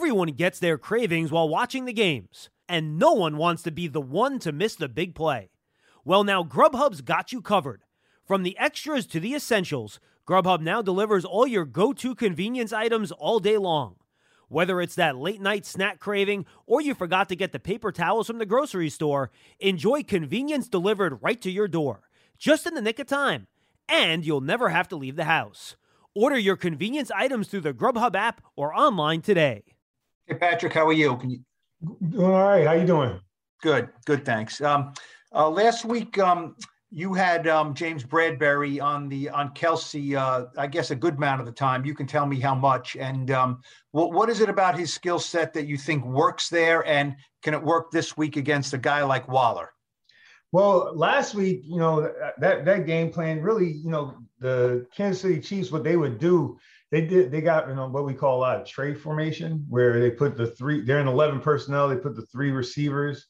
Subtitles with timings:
[0.00, 4.00] Everyone gets their cravings while watching the games, and no one wants to be the
[4.00, 5.50] one to miss the big play.
[6.06, 7.82] Well, now Grubhub's got you covered.
[8.24, 13.12] From the extras to the essentials, Grubhub now delivers all your go to convenience items
[13.12, 13.96] all day long.
[14.48, 18.26] Whether it's that late night snack craving or you forgot to get the paper towels
[18.26, 22.08] from the grocery store, enjoy convenience delivered right to your door,
[22.38, 23.48] just in the nick of time.
[23.86, 25.76] And you'll never have to leave the house.
[26.14, 29.64] Order your convenience items through the Grubhub app or online today.
[30.30, 31.16] Hey, Patrick, how are you?
[31.16, 31.40] Can you?
[32.08, 32.64] Doing all right.
[32.64, 33.18] How you doing?
[33.62, 34.60] Good, good, thanks.
[34.60, 34.92] Um,
[35.34, 36.54] uh, last week, um,
[36.92, 40.14] you had um, James Bradberry on the on Kelce.
[40.14, 41.84] Uh, I guess a good amount of the time.
[41.84, 42.94] You can tell me how much.
[42.94, 46.86] And um, what what is it about his skill set that you think works there,
[46.86, 49.70] and can it work this week against a guy like Waller?
[50.52, 55.40] Well, last week, you know that that game plan really, you know, the Kansas City
[55.40, 56.56] Chiefs, what they would do
[56.90, 60.00] they did they got you know what we call a lot of trade formation where
[60.00, 63.26] they put the three they're in 11 personnel they put the three receivers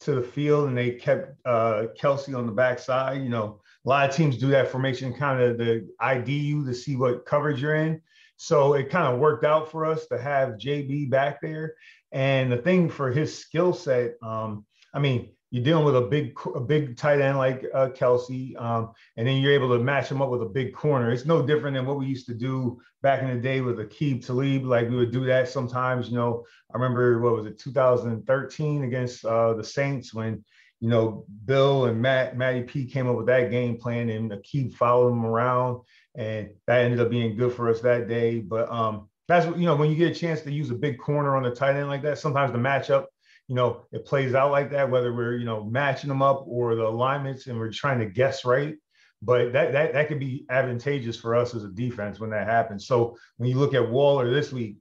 [0.00, 3.60] to the field and they kept uh, Kelce on the backside you know.
[3.84, 7.24] A lot of teams do that formation kind of the ID you to see what
[7.24, 8.02] coverage you're in.
[8.36, 11.74] So it kind of worked out for us to have JB back there.
[12.12, 16.38] And the thing for his skill set um, I mean you're dealing with a big
[16.54, 20.20] a big tight end like uh, Kelce, um, and then you're able to match him
[20.20, 21.10] up with a big corner.
[21.10, 24.26] It's no different than what we used to do back in the day with Aqib
[24.26, 24.64] Talib.
[24.64, 26.10] Like we would do that sometimes.
[26.10, 30.44] You know, I remember what was it, 2013 against uh, the Saints when
[30.80, 34.74] you know Bill and Matt Matty P came up with that game plan, and Aqib
[34.74, 35.80] followed him around,
[36.14, 38.40] and that ended up being good for us that day.
[38.40, 41.36] But um, that's you know when you get a chance to use a big corner
[41.36, 43.06] on the tight end like that, sometimes the matchup
[43.48, 46.74] you know, it plays out like that, whether we're, you know, matching them up or
[46.74, 48.76] the alignments and we're trying to guess right.
[49.20, 52.86] But that that that could be advantageous for us as a defense when that happens.
[52.86, 54.76] So when you look at Waller this week,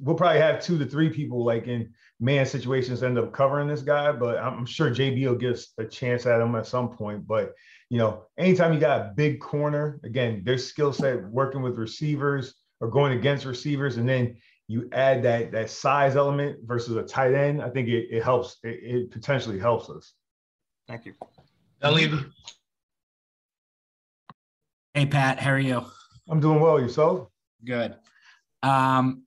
[0.00, 3.82] we'll probably have two to three people like in man situations end up covering this
[3.82, 7.26] guy, but I'm sure JB will a chance at him at some point.
[7.26, 7.52] But
[7.90, 12.54] you know, anytime you got a big corner, again, their skill set working with receivers
[12.80, 14.36] or going against receivers, and then
[14.72, 18.56] you add that that size element versus a tight end, I think it, it helps.
[18.62, 20.14] It, it, potentially helps us.
[20.88, 21.12] Thank you.
[21.82, 22.24] Levy.
[24.94, 25.84] Hey Pat, how are you?
[26.26, 26.80] I'm doing well.
[26.80, 27.28] Yourself?
[27.62, 27.96] Good.
[28.62, 29.24] Um,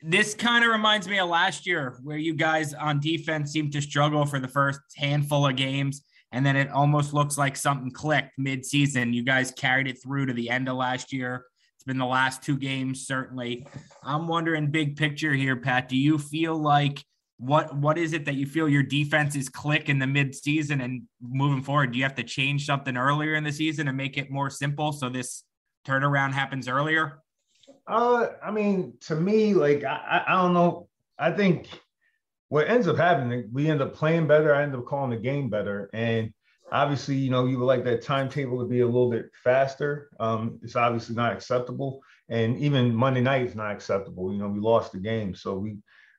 [0.00, 3.82] this kind of reminds me of last year where you guys on defense seemed to
[3.82, 6.06] struggle for the first handful of games.
[6.32, 9.12] And then it almost looks like something clicked mid-season.
[9.12, 11.44] You guys carried it through to the end of last year
[11.86, 13.66] been the last two games, certainly.
[14.02, 17.04] I'm wondering, big picture here, Pat, do you feel like
[17.38, 21.02] what what is it that you feel your defense is click in the midseason and
[21.20, 21.92] moving forward?
[21.92, 24.92] Do you have to change something earlier in the season and make it more simple
[24.92, 25.44] so this
[25.86, 27.20] turnaround happens earlier?
[27.86, 30.88] Uh, I mean, to me, like I, I don't know.
[31.18, 31.68] I think
[32.48, 34.54] what ends up happening, we end up playing better.
[34.54, 36.32] I end up calling the game better, and
[36.72, 40.10] obviously, you know, you would like that timetable to be a little bit faster.
[40.18, 42.02] Um, it's obviously not acceptable.
[42.28, 44.32] And even Monday night is not acceptable.
[44.32, 45.34] You know, we lost the game.
[45.34, 45.76] So we,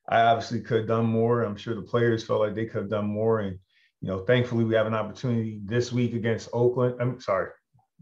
[0.10, 1.44] I obviously could have done more.
[1.44, 3.40] I'm sure the players felt like they could have done more.
[3.40, 3.60] And,
[4.02, 6.96] you know, thankfully we have an opportunity this week against Oakland.
[7.00, 7.50] I'm sorry.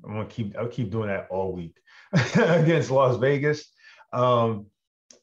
[0.04, 1.78] I'm going to keep, I'll keep doing that all week
[2.36, 3.66] against Las Vegas.
[4.14, 4.68] Um,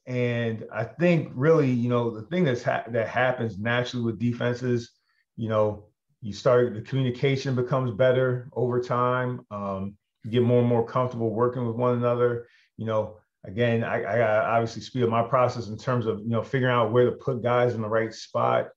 [0.07, 4.91] and I think really, you know, the thing that's ha- that happens naturally with defenses,
[5.37, 5.92] you know,
[6.23, 9.45] you start the communication becomes better over time.
[9.51, 12.47] Um, you get more and more comfortable working with one another.
[12.77, 16.45] You know again i, I obviously speed up my process in terms of you know
[16.45, 18.69] figuring out where to put guys in the right spot.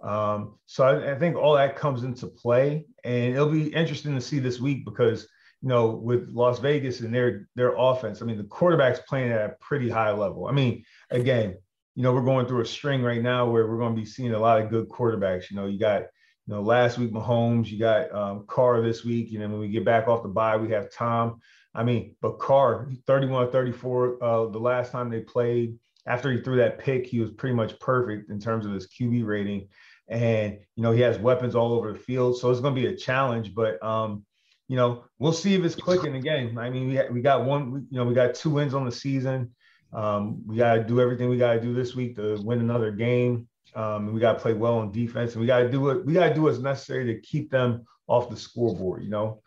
[0.00, 4.20] Um, so I, I, think all that comes into play and it'll be interesting to
[4.20, 5.28] see this week because
[5.60, 9.50] you know with las vegas and their their offense i mean the quarterback's playing at
[9.50, 10.46] a pretty high level.
[10.46, 11.56] I mean again
[11.94, 14.32] you know, we're going through a string right now where we're going to be seeing
[14.32, 15.50] a lot of good quarterbacks.
[15.50, 16.04] You know, you got,
[16.46, 19.68] you know, last week Mahomes, you got um, Carr this week, and then when we
[19.68, 21.40] get back off the bye, we have Tom.
[21.74, 26.56] I mean, but Carr, 31 34, uh, the last time they played, after he threw
[26.56, 29.68] that pick, he was pretty much perfect in terms of his QB rating.
[30.08, 32.38] And, you know, he has weapons all over the field.
[32.38, 33.54] So it's going to be a challenge.
[33.54, 34.24] But, um,
[34.68, 36.58] you know, we'll see if it's clicking again.
[36.58, 39.54] I mean, we, we got one, you know, we got two wins on the season.
[39.92, 42.90] Um, we got to do everything we got to do this week to win another
[42.90, 43.48] game.
[43.74, 46.12] Um, we got to play well on defense, and we got to do what we
[46.12, 49.02] got to do what's necessary to keep them off the scoreboard.
[49.02, 49.42] You know,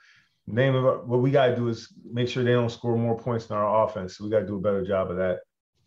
[0.47, 3.45] name of what we got to do is make sure they don't score more points
[3.45, 4.17] than our offense.
[4.17, 5.39] So we got to do a better job of that.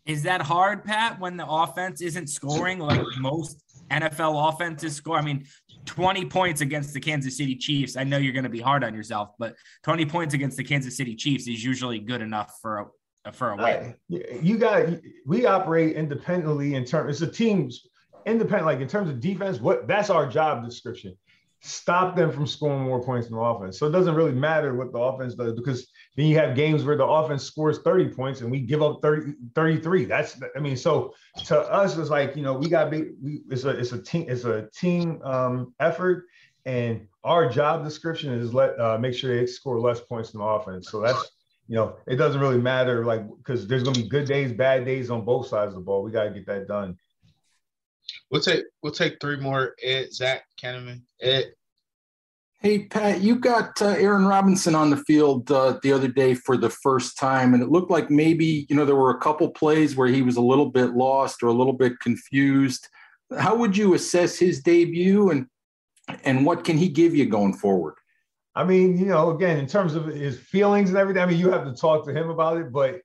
[0.05, 5.17] Is that hard, Pat, when the offense isn't scoring like most NFL offenses score?
[5.17, 5.45] I mean,
[5.85, 7.95] 20 points against the Kansas City Chiefs.
[7.95, 10.97] I know you're going to be hard on yourself, but 20 points against the Kansas
[10.97, 12.85] City Chiefs is usually good enough for a
[13.33, 13.95] for a win.
[14.41, 14.87] you got
[15.25, 17.85] we operate independently in terms it's a team's
[18.29, 21.15] independent like in terms of defense what that's our job description
[21.61, 24.93] stop them from scoring more points than the offense so it doesn't really matter what
[24.93, 28.49] the offense does because then you have games where the offense scores 30 points and
[28.49, 31.13] we give up 30 33 that's i mean so
[31.45, 34.25] to us it's like you know we got be we, it's a it's a team
[34.29, 36.25] it's a team um, effort
[36.65, 40.45] and our job description is let uh, make sure they score less points than the
[40.47, 41.31] offense so that's
[41.69, 45.11] you know, it doesn't really matter, like, because there's to be good days, bad days
[45.11, 46.01] on both sides of the ball.
[46.01, 46.97] We got to get that done.
[48.31, 49.75] We'll take we'll take three more.
[49.83, 51.53] Ed, Zach, Kenneman, Ed.
[52.61, 56.57] Hey Pat, you got uh, Aaron Robinson on the field uh, the other day for
[56.57, 59.95] the first time, and it looked like maybe you know there were a couple plays
[59.95, 62.87] where he was a little bit lost or a little bit confused.
[63.37, 65.47] How would you assess his debut, and
[66.23, 67.95] and what can he give you going forward?
[68.55, 71.49] I mean, you know, again, in terms of his feelings and everything, I mean, you
[71.51, 72.99] have to talk to him about it, but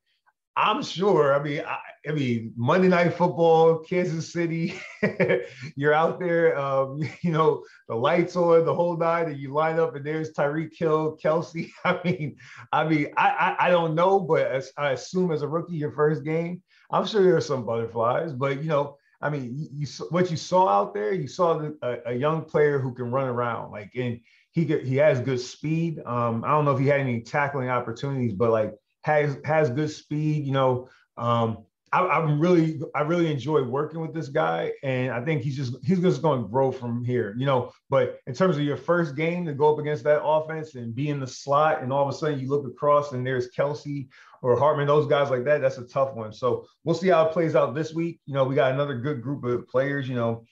[0.57, 1.35] I'm sure.
[1.35, 1.79] I mean, I,
[2.09, 4.75] I mean, Monday Night Football, Kansas City,
[5.77, 9.79] you're out there, um, you know, the lights on the whole night, and you line
[9.79, 11.71] up, and there's Tyreek Hill, Kelce.
[11.85, 12.37] I mean,
[12.73, 15.93] I mean, I, I, I don't know, but as, I assume as a rookie, your
[15.93, 19.87] first game, I'm sure there are some butterflies, but you know, I mean, you, you
[20.11, 23.27] what you saw out there, you saw the, a, a young player who can run
[23.27, 24.21] around, like, and
[24.53, 26.01] he he has good speed.
[26.05, 28.75] Um, I don't know if he had any tackling opportunities, but like
[29.05, 30.45] has has good speed.
[30.45, 35.25] You know, um, I, am really I really enjoy working with this guy, and I
[35.25, 37.35] think he's just he's just going to grow from here.
[37.39, 40.75] You know, but in terms of your first game to go up against that offense
[40.75, 43.51] and be in the slot, and all of a sudden you look across and there's
[43.51, 44.09] Kelce
[44.43, 46.33] or Hardman, those guys like that, that's a tough one.
[46.33, 48.21] So we'll see how it plays out this week.
[48.27, 50.09] You know, we got another good group of players.
[50.09, 50.45] You know,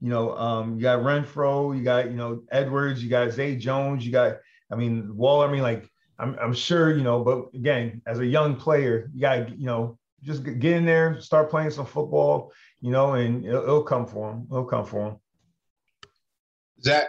[0.00, 4.06] you know, um, you got Renfrow, you got, you know, Edwards, you got Zay Jones,
[4.06, 4.36] you got,
[4.70, 5.48] I mean, Waller.
[5.48, 9.20] I mean, like, I'm, I'm sure, you know, but again, as a young player, you
[9.20, 13.44] got, to, you know, just get in there, start playing some football, you know, and
[13.44, 14.46] it'll, it'll come for him.
[14.50, 15.16] It'll come for him.
[16.82, 17.08] Zach.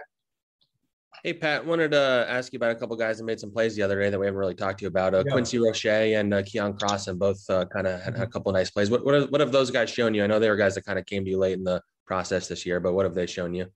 [1.22, 3.82] Hey Pat, wanted to ask you about a couple guys that made some plays the
[3.82, 5.14] other day that we haven't really talked to you about.
[5.14, 5.32] Uh, yeah.
[5.32, 8.88] Quincy Roche and uh, Crossen both uh, kind of had, had, a couple nice plays.
[8.90, 10.24] What what, have, what have those guys shown you?
[10.24, 12.48] I know they were guys that kind of came to you late in the process
[12.48, 13.66] this year, but what have they shown you?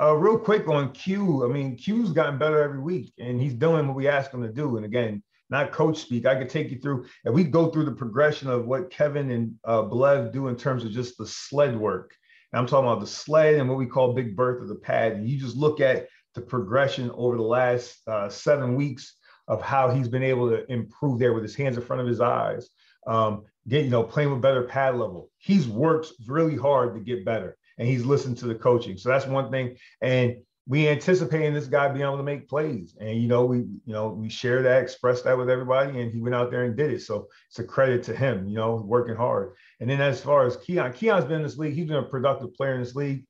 [0.00, 1.44] Uh, real quick on Q.
[1.44, 4.48] I mean, Q's gotten better every week, and he's doing what we ask him to
[4.48, 4.76] do.
[4.76, 6.26] And again, not coach speak.
[6.26, 9.54] I could take you through, and we go through the progression of what Kevin and
[9.64, 12.12] uh, Blev do in terms of just the sled work.
[12.52, 15.12] And I'm talking about the sled and what we call Big Bertha of the pad.
[15.12, 19.14] And you just look at the progression over the last uh, seven weeks
[19.46, 22.20] of how he's been able to improve there with his hands in front of his
[22.20, 22.68] eyes,
[23.06, 25.30] um, you know playing with better pad level.
[25.38, 28.96] He's worked really hard to get better, and he's listened to the coaching.
[28.96, 29.76] So that's one thing.
[30.00, 33.92] And we anticipating this guy being able to make plays, and you know we you
[33.92, 36.90] know we share that, express that with everybody, and he went out there and did
[36.90, 37.02] it.
[37.02, 39.52] So it's a credit to him, you know, working hard.
[39.80, 41.74] And then as far as Keion, Keion's been in this league.
[41.74, 43.26] He's been a productive player in this league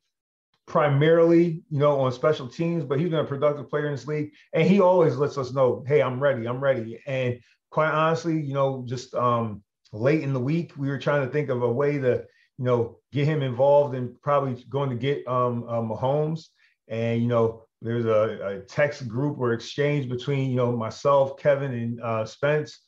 [0.66, 4.32] primarily, you know, on special teams, but he's been a productive player in this league.
[4.52, 7.00] And he always lets us know, hey, I'm ready, I'm ready.
[7.06, 11.30] And quite honestly, you know, just um, late in the week, we were trying to
[11.30, 12.24] think of a way to,
[12.58, 16.48] you know, get him involved and probably going to get um, uh, Mahomes.
[16.88, 21.72] And, you know, there's a, a, text group or exchange between, you know, myself, Kevin,
[21.72, 22.80] and uh, Spence.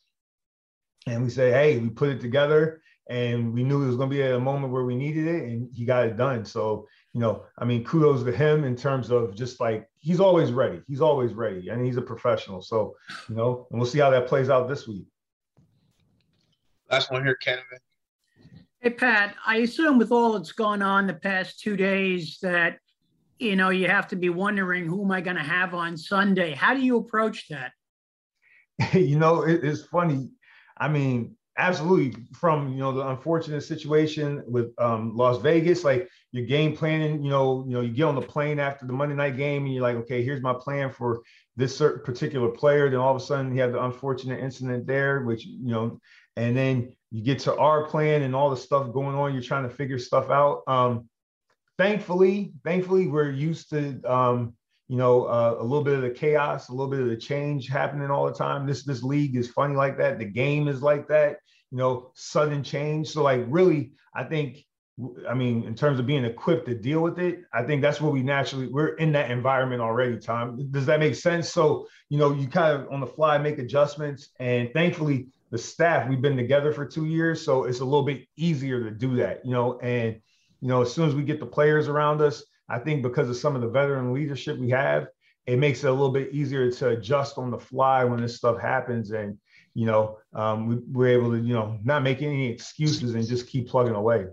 [1.06, 4.16] And we say, hey, we put it together and we knew it was going to
[4.16, 6.44] be a moment where we needed it and he got it done.
[6.44, 10.50] So, you know, I mean, kudos to him in terms of just like he's always
[10.50, 10.82] ready.
[10.88, 12.62] He's always ready and he's a professional.
[12.62, 12.96] So,
[13.28, 15.06] you know, and we'll see how that plays out this week.
[16.90, 17.62] Last one here, Kevin.
[18.86, 22.78] Hey, Pat, I assume with all that's gone on the past two days that,
[23.36, 26.54] you know, you have to be wondering who am I going to have on Sunday?
[26.54, 27.72] How do you approach that?
[28.92, 30.30] you know, it, it's funny.
[30.76, 32.22] I mean, absolutely.
[32.32, 37.30] From you know the unfortunate situation with um, Las Vegas, like your game planning, you
[37.30, 39.82] know, you know, you get on the plane after the Monday night game, and you're
[39.82, 41.22] like, okay, here's my plan for
[41.56, 42.88] this particular player.
[42.88, 46.00] Then all of a sudden, you have the unfortunate incident there, which you know,
[46.36, 49.32] and then you get to our plan and all the stuff going on.
[49.32, 50.62] You're trying to figure stuff out.
[50.66, 51.08] Um,
[51.78, 54.54] thankfully, thankfully, we're used to um,
[54.88, 57.68] you know, uh, a little bit of the chaos, a little bit of the change
[57.68, 58.66] happening all the time.
[58.66, 60.18] This this league is funny like that.
[60.18, 61.38] The game is like that.
[61.70, 63.08] You know, sudden change.
[63.08, 64.64] So like, really, I think,
[65.28, 68.12] I mean, in terms of being equipped to deal with it, I think that's what
[68.12, 70.18] we naturally we're in that environment already.
[70.18, 71.52] Tom, does that make sense?
[71.52, 76.08] So you know, you kind of on the fly make adjustments, and thankfully, the staff
[76.08, 79.44] we've been together for two years, so it's a little bit easier to do that.
[79.44, 80.20] You know, and
[80.60, 83.36] you know, as soon as we get the players around us I think because of
[83.36, 85.06] some of the veteran leadership we have,
[85.46, 88.60] it makes it a little bit easier to adjust on the fly when this stuff
[88.60, 89.12] happens.
[89.12, 89.38] And,
[89.74, 93.46] you know, um, we, we're able to, you know, not make any excuses and just
[93.46, 94.26] keep plugging away.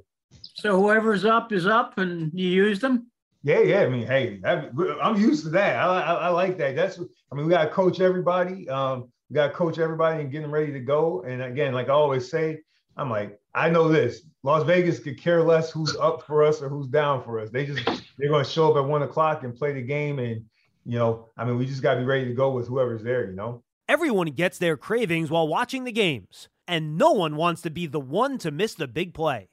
[0.55, 3.11] So whoever's up is up and you use them?
[3.43, 3.81] Yeah, yeah.
[3.81, 5.75] I mean, hey, I'm used to that.
[5.75, 6.75] I, I, I like that.
[6.75, 8.67] That's, I mean, we got to coach everybody.
[8.69, 11.23] Um, we got to coach everybody and get them ready to go.
[11.23, 12.61] And again, like I always say,
[12.97, 14.21] I'm like, I know this.
[14.43, 17.49] Las Vegas could care less who's up for us or who's down for us.
[17.49, 17.85] They just
[18.17, 20.43] they're going to show up at one o'clock and play the game, and
[20.85, 23.29] you know, I mean, we just got to be ready to go with whoever's there.
[23.29, 27.69] You know, everyone gets their cravings while watching the games, and no one wants to
[27.69, 29.49] be the one to miss the big play.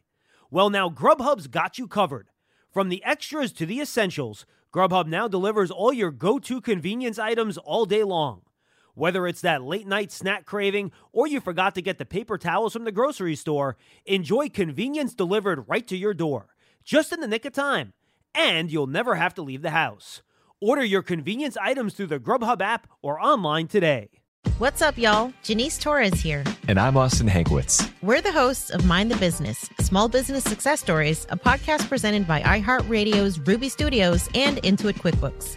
[0.50, 2.29] Well, now Grubhub's got you covered.
[2.73, 7.85] From the extras to the essentials, Grubhub now delivers all your go-to convenience items all
[7.85, 8.43] day long.
[9.00, 12.75] Whether it's that late night snack craving or you forgot to get the paper towels
[12.75, 16.49] from the grocery store, enjoy convenience delivered right to your door,
[16.85, 17.95] just in the nick of time.
[18.35, 20.21] And you'll never have to leave the house.
[20.61, 24.11] Order your convenience items through the Grubhub app or online today.
[24.59, 25.33] What's up, y'all?
[25.42, 26.45] Janice Torres here.
[26.69, 27.90] And I'm Austin Hankwitz.
[28.02, 32.42] We're the hosts of Mind the Business Small Business Success Stories, a podcast presented by
[32.42, 35.57] iHeartRadio's Ruby Studios and Intuit QuickBooks.